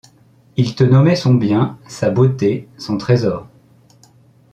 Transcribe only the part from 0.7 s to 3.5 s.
te nommait son bien, sa beauté, son trésor.